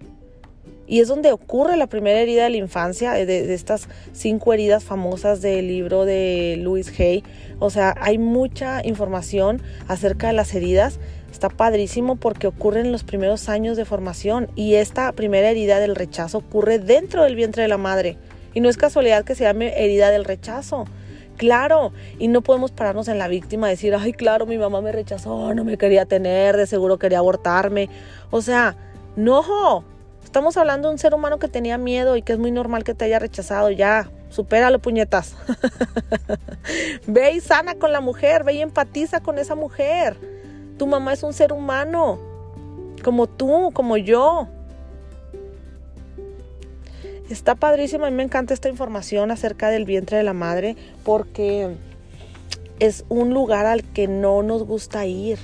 Y 0.87 1.00
es 1.00 1.09
donde 1.09 1.33
ocurre 1.33 1.76
la 1.76 1.88
primera 1.88 2.21
herida 2.21 2.45
de 2.45 2.50
la 2.50 2.57
infancia, 2.57 3.12
de, 3.12 3.55
estas 3.55 3.88
cinco 4.12 4.52
heridas 4.52 4.85
famosas 4.85 5.43
del 5.43 5.66
libro 5.66 6.05
de 6.05 6.59
Louis 6.61 6.99
Hay. 6.99 7.25
O 7.59 7.71
sea, 7.71 7.95
hay 8.00 8.19
mucha 8.19 8.87
información 8.87 9.62
acerca 9.88 10.28
de 10.28 10.33
las 10.35 10.55
heridas. 10.55 11.00
Está 11.33 11.49
padrísimo 11.49 12.16
porque 12.16 12.47
ocurre 12.47 12.81
en 12.81 12.93
los 12.93 13.05
primeros 13.05 13.49
años 13.49 13.76
de 13.76 13.85
formación 13.85 14.49
y 14.55 14.75
esta 14.75 15.11
primera 15.12 15.50
herida 15.50 15.81
del 15.81 15.97
rechazo 15.97 16.38
ocurre 16.38 16.78
dentro 16.78 17.25
del 17.25 17.35
vientre 17.35 17.62
de 17.62 17.69
la 17.69 17.78
madre. 17.78 18.16
Y 18.55 18.61
no 18.61 18.69
es 18.69 18.76
casualidad 18.76 19.25
que 19.25 19.35
se 19.35 19.45
llame 19.45 19.75
herida 19.76 20.11
del 20.11 20.25
rechazo. 20.25 20.87
Claro, 21.37 21.93
y 22.19 22.28
no 22.28 22.40
podemos 22.40 22.71
pararnos 22.71 23.09
en 23.09 23.19
la 23.19 23.28
víctima 23.28 23.69
y 23.69 23.73
decir, 23.73 23.95
ay, 23.95 24.14
claro, 24.14 24.47
mi 24.47 24.57
mamá 24.57 24.81
me 24.81 24.93
rechazó, 24.93 25.52
no 25.52 25.64
me 25.64 25.76
quería 25.76 26.07
tener, 26.07 26.57
de 26.57 26.66
seguro 26.66 26.99
quería 26.99 27.19
abortarme. 27.19 27.90
O 28.31 28.40
sea, 28.40 28.75
no, 29.16 29.85
Estamos 30.37 30.59
hablando 30.59 30.88
de 30.88 30.93
un 30.93 30.99
ser 30.99 31.14
humano 31.14 31.38
que 31.38 31.49
tenía 31.49 31.78
miedo 31.78 32.14
y 32.14 32.21
que 32.21 32.35
es 32.35 32.38
muy 32.38 32.50
normal 32.50 32.85
que 32.85 32.93
te 32.93 33.07
haya 33.07 33.19
rechazado. 33.19 33.71
Ya, 33.71 34.11
supéralo, 34.28 34.81
puñetas. 34.81 35.35
ve 37.07 37.33
y 37.33 37.40
sana 37.40 37.76
con 37.76 37.90
la 37.90 38.02
mujer, 38.02 38.45
ve 38.45 38.52
y 38.52 38.61
empatiza 38.61 39.21
con 39.21 39.38
esa 39.38 39.55
mujer. 39.55 40.14
Tu 40.76 40.87
mamá 40.87 41.14
es 41.14 41.23
un 41.23 41.33
ser 41.33 41.55
humano, 41.55 42.19
como 43.02 43.26
tú, 43.26 43.71
como 43.73 43.97
yo. 43.97 44.47
Está 47.31 47.55
padrísimo, 47.55 48.05
a 48.05 48.11
mí 48.11 48.16
me 48.16 48.23
encanta 48.23 48.52
esta 48.52 48.69
información 48.69 49.31
acerca 49.31 49.71
del 49.71 49.87
vientre 49.87 50.19
de 50.19 50.23
la 50.23 50.35
madre 50.35 50.76
porque 51.02 51.76
es 52.78 53.07
un 53.09 53.33
lugar 53.33 53.64
al 53.64 53.85
que 53.85 54.07
no 54.07 54.43
nos 54.43 54.64
gusta 54.64 55.07
ir. 55.07 55.38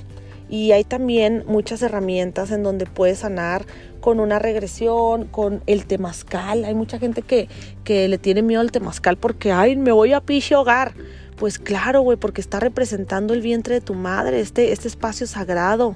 Y 0.50 0.72
hay 0.72 0.84
también 0.84 1.44
muchas 1.46 1.80
herramientas 1.80 2.50
en 2.50 2.62
donde 2.62 2.84
puedes 2.84 3.20
sanar 3.20 3.64
con 4.02 4.18
una 4.20 4.40
regresión, 4.40 5.28
con 5.28 5.62
el 5.66 5.86
temazcal. 5.86 6.64
Hay 6.64 6.74
mucha 6.74 6.98
gente 6.98 7.22
que, 7.22 7.48
que 7.84 8.08
le 8.08 8.18
tiene 8.18 8.42
miedo 8.42 8.60
al 8.60 8.72
temazcal 8.72 9.16
porque, 9.16 9.52
ay, 9.52 9.76
me 9.76 9.92
voy 9.92 10.12
a 10.12 10.20
piche 10.20 10.56
hogar. 10.56 10.92
Pues 11.36 11.58
claro, 11.58 12.02
güey, 12.02 12.18
porque 12.18 12.40
está 12.40 12.58
representando 12.60 13.32
el 13.32 13.40
vientre 13.40 13.76
de 13.76 13.80
tu 13.80 13.94
madre, 13.94 14.40
este, 14.40 14.72
este 14.72 14.88
espacio 14.88 15.26
sagrado. 15.26 15.94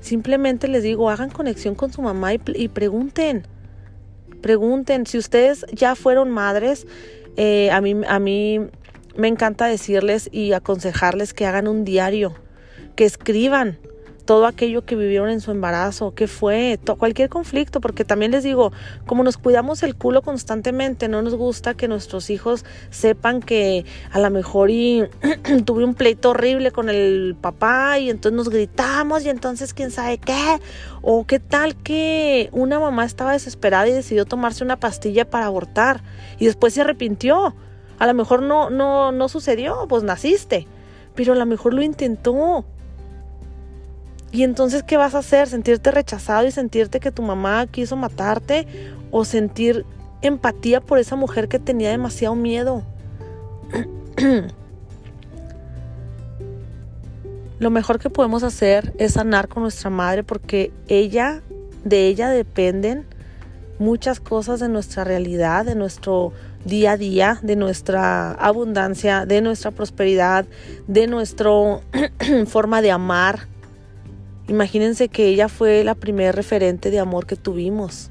Simplemente 0.00 0.66
les 0.66 0.82
digo, 0.82 1.08
hagan 1.08 1.30
conexión 1.30 1.76
con 1.76 1.92
su 1.92 2.02
mamá 2.02 2.34
y, 2.34 2.68
pregunten. 2.68 3.46
Pregunten, 4.42 5.06
si 5.06 5.16
ustedes 5.16 5.64
ya 5.72 5.94
fueron 5.94 6.30
madres, 6.30 6.84
eh, 7.36 7.70
a, 7.70 7.80
mí, 7.80 7.94
a 8.08 8.18
mí 8.18 8.58
me 9.16 9.28
encanta 9.28 9.66
decirles 9.66 10.28
y 10.32 10.52
aconsejarles 10.52 11.32
que 11.32 11.46
hagan 11.46 11.68
un 11.68 11.84
diario, 11.84 12.34
que 12.96 13.04
escriban 13.04 13.78
todo 14.24 14.46
aquello 14.46 14.84
que 14.84 14.96
vivieron 14.96 15.28
en 15.28 15.40
su 15.40 15.50
embarazo, 15.50 16.14
qué 16.14 16.26
fue, 16.26 16.78
cualquier 16.98 17.28
conflicto, 17.28 17.80
porque 17.80 18.04
también 18.04 18.32
les 18.32 18.42
digo, 18.42 18.72
como 19.06 19.22
nos 19.22 19.36
cuidamos 19.36 19.82
el 19.82 19.94
culo 19.94 20.22
constantemente, 20.22 21.08
no 21.08 21.22
nos 21.22 21.34
gusta 21.34 21.74
que 21.74 21.88
nuestros 21.88 22.30
hijos 22.30 22.64
sepan 22.90 23.40
que 23.40 23.84
a 24.10 24.18
lo 24.18 24.30
mejor 24.30 24.70
y 24.70 25.04
tuve 25.64 25.84
un 25.84 25.94
pleito 25.94 26.30
horrible 26.30 26.70
con 26.70 26.88
el 26.88 27.36
papá 27.40 27.98
y 27.98 28.10
entonces 28.10 28.36
nos 28.36 28.48
gritamos 28.48 29.24
y 29.24 29.28
entonces 29.28 29.74
quién 29.74 29.90
sabe 29.90 30.18
qué, 30.18 30.60
o 31.02 31.26
qué 31.26 31.38
tal 31.38 31.76
que 31.76 32.48
una 32.52 32.80
mamá 32.80 33.04
estaba 33.04 33.32
desesperada 33.32 33.88
y 33.88 33.92
decidió 33.92 34.24
tomarse 34.24 34.64
una 34.64 34.80
pastilla 34.80 35.28
para 35.28 35.46
abortar 35.46 36.02
y 36.38 36.46
después 36.46 36.74
se 36.74 36.80
arrepintió. 36.80 37.54
A 37.98 38.06
lo 38.06 38.14
mejor 38.14 38.42
no 38.42 38.70
no 38.70 39.12
no 39.12 39.28
sucedió, 39.28 39.86
pues 39.88 40.02
naciste, 40.02 40.66
pero 41.14 41.34
a 41.34 41.36
lo 41.36 41.46
mejor 41.46 41.74
lo 41.74 41.82
intentó 41.82 42.64
y 44.34 44.42
entonces, 44.42 44.82
¿qué 44.82 44.96
vas 44.96 45.14
a 45.14 45.18
hacer? 45.18 45.46
¿Sentirte 45.48 45.92
rechazado 45.92 46.44
y 46.44 46.50
sentirte 46.50 46.98
que 46.98 47.12
tu 47.12 47.22
mamá 47.22 47.68
quiso 47.68 47.94
matarte? 47.94 48.66
¿O 49.12 49.24
sentir 49.24 49.86
empatía 50.22 50.80
por 50.80 50.98
esa 50.98 51.14
mujer 51.14 51.46
que 51.46 51.60
tenía 51.60 51.90
demasiado 51.90 52.34
miedo? 52.34 52.82
Lo 57.60 57.70
mejor 57.70 58.00
que 58.00 58.10
podemos 58.10 58.42
hacer 58.42 58.92
es 58.98 59.12
sanar 59.12 59.46
con 59.46 59.62
nuestra 59.62 59.88
madre 59.88 60.24
porque 60.24 60.72
ella, 60.88 61.40
de 61.84 62.08
ella 62.08 62.28
dependen 62.28 63.06
muchas 63.78 64.18
cosas 64.18 64.58
de 64.58 64.68
nuestra 64.68 65.04
realidad, 65.04 65.64
de 65.64 65.76
nuestro 65.76 66.32
día 66.64 66.90
a 66.92 66.96
día, 66.96 67.38
de 67.42 67.54
nuestra 67.54 68.32
abundancia, 68.32 69.26
de 69.26 69.42
nuestra 69.42 69.70
prosperidad, 69.70 70.44
de 70.88 71.06
nuestra 71.06 71.50
forma 72.46 72.82
de 72.82 72.90
amar, 72.90 73.46
Imagínense 74.46 75.08
que 75.08 75.26
ella 75.28 75.48
fue 75.48 75.84
la 75.84 75.94
primera 75.94 76.32
referente 76.32 76.90
de 76.90 76.98
amor 76.98 77.26
que 77.26 77.36
tuvimos. 77.36 78.10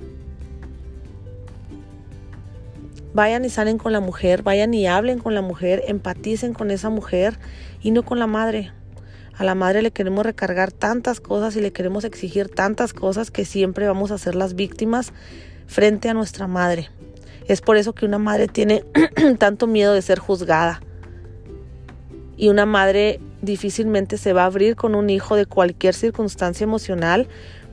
Vayan 3.13 3.45
y 3.45 3.49
salen 3.49 3.77
con 3.77 3.93
la 3.93 3.99
mujer, 3.99 4.41
vayan 4.41 4.73
y 4.73 4.87
hablen 4.87 5.19
con 5.19 5.35
la 5.35 5.41
mujer, 5.41 5.83
empaticen 5.87 6.53
con 6.53 6.71
esa 6.71 6.89
mujer 6.89 7.37
y 7.83 7.91
no 7.91 8.03
con 8.03 8.17
la 8.17 8.25
madre. 8.25 8.71
A 9.37 9.43
la 9.43 9.53
madre 9.53 9.83
le 9.83 9.91
queremos 9.91 10.25
recargar 10.25 10.71
tantas 10.71 11.19
cosas 11.19 11.55
y 11.55 11.61
le 11.61 11.71
queremos 11.71 12.03
exigir 12.03 12.49
tantas 12.49 12.93
cosas 12.93 13.29
que 13.29 13.45
siempre 13.45 13.87
vamos 13.87 14.09
a 14.09 14.17
ser 14.17 14.33
las 14.33 14.55
víctimas 14.55 15.13
frente 15.67 16.09
a 16.09 16.15
nuestra 16.15 16.47
madre. 16.47 16.89
Es 17.47 17.61
por 17.61 17.77
eso 17.77 17.93
que 17.93 18.05
una 18.05 18.17
madre 18.17 18.47
tiene 18.47 18.83
tanto 19.37 19.67
miedo 19.67 19.93
de 19.93 20.01
ser 20.01 20.17
juzgada. 20.17 20.81
Y 22.35 22.49
una 22.49 22.65
madre 22.65 23.19
difícilmente 23.43 24.17
se 24.17 24.33
va 24.33 24.43
a 24.43 24.47
abrir 24.47 24.75
con 24.75 24.95
un 24.95 25.09
hijo 25.09 25.35
de 25.35 25.45
cualquier 25.45 25.93
circunstancia 25.93 26.63
emocional 26.63 27.27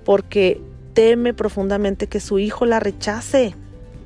porque 0.04 0.60
teme 0.92 1.32
profundamente 1.32 2.08
que 2.08 2.20
su 2.20 2.38
hijo 2.38 2.66
la 2.66 2.80
rechace 2.80 3.54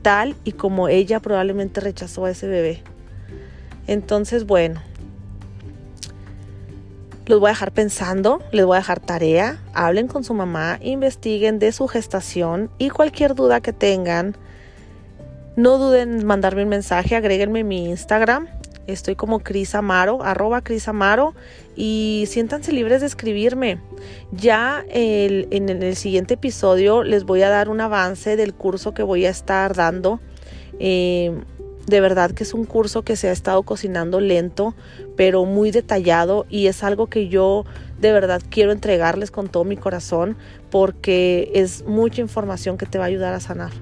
tal 0.03 0.37
y 0.44 0.53
como 0.53 0.88
ella 0.88 1.18
probablemente 1.20 1.81
rechazó 1.81 2.27
a 2.27 2.31
ese 2.31 2.46
bebé. 2.46 2.83
Entonces, 3.87 4.44
bueno, 4.44 4.83
los 7.27 7.40
voy 7.40 7.48
a 7.48 7.53
dejar 7.53 7.72
pensando, 7.72 8.42
les 8.53 8.66
voy 8.66 8.77
a 8.77 8.81
dejar 8.81 9.00
tarea, 9.00 9.59
hablen 9.72 10.09
con 10.09 10.24
su 10.24 10.35
mamá, 10.35 10.79
investiguen 10.83 11.59
de 11.59 11.72
su 11.72 11.88
gestación 11.88 12.70
y 12.79 12.90
cualquier 12.90 13.35
duda 13.35 13.62
que 13.62 13.72
tengan, 13.72 14.37
no 15.57 15.79
duden 15.79 16.20
en 16.20 16.27
mandarme 16.27 16.64
un 16.64 16.68
mensaje, 16.68 17.16
agréguenme 17.16 17.64
mi 17.64 17.88
Instagram, 17.88 18.48
Estoy 18.86 19.16
como 19.16 19.40
Cris 19.40 19.74
Amaro, 19.74 20.22
arroba 20.22 20.62
Cris 20.62 20.88
Amaro 20.88 21.34
y 21.74 22.24
siéntanse 22.28 22.72
libres 22.72 23.00
de 23.00 23.06
escribirme. 23.06 23.80
Ya 24.32 24.84
en 24.88 25.68
el 25.68 25.96
siguiente 25.96 26.34
episodio 26.34 27.02
les 27.02 27.24
voy 27.24 27.42
a 27.42 27.48
dar 27.48 27.68
un 27.68 27.80
avance 27.80 28.36
del 28.36 28.54
curso 28.54 28.92
que 28.92 29.02
voy 29.02 29.26
a 29.26 29.30
estar 29.30 29.74
dando. 29.74 30.20
Eh, 30.78 31.32
de 31.86 32.00
verdad 32.00 32.30
que 32.30 32.44
es 32.44 32.54
un 32.54 32.64
curso 32.64 33.02
que 33.02 33.16
se 33.16 33.28
ha 33.28 33.32
estado 33.32 33.62
cocinando 33.62 34.20
lento, 34.20 34.74
pero 35.16 35.44
muy 35.44 35.70
detallado 35.70 36.46
y 36.48 36.66
es 36.66 36.82
algo 36.82 37.08
que 37.08 37.28
yo 37.28 37.64
de 38.00 38.12
verdad 38.12 38.42
quiero 38.48 38.72
entregarles 38.72 39.30
con 39.30 39.48
todo 39.48 39.64
mi 39.64 39.76
corazón 39.76 40.36
porque 40.70 41.50
es 41.54 41.84
mucha 41.86 42.20
información 42.20 42.78
que 42.78 42.86
te 42.86 42.98
va 42.98 43.04
a 43.04 43.08
ayudar 43.08 43.34
a 43.34 43.40
sanar. 43.40 43.72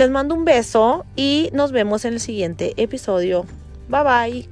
Les 0.00 0.08
mando 0.08 0.34
un 0.34 0.46
beso 0.46 1.04
y 1.14 1.50
nos 1.52 1.72
vemos 1.72 2.06
en 2.06 2.14
el 2.14 2.20
siguiente 2.20 2.72
episodio. 2.78 3.44
Bye 3.90 4.02
bye. 4.02 4.48